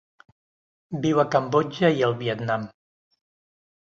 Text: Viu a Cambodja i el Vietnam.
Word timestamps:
Viu 1.03 1.19
a 1.23 1.25
Cambodja 1.35 1.91
i 1.99 2.05
el 2.07 2.15
Vietnam. 2.21 2.65